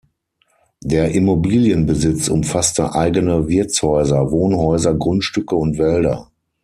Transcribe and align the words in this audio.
Der 0.81 1.11
Immobilienbesitz 1.13 2.27
umfasste 2.27 2.95
eigene 2.95 3.47
Wirtshäuser, 3.47 4.31
Wohnhäuser, 4.31 4.95
Grundstücke 4.95 5.55
und 5.55 5.77
Wälder. 5.77 6.31